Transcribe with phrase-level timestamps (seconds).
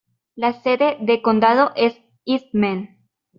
[0.33, 2.97] La sede de condado es Eastman.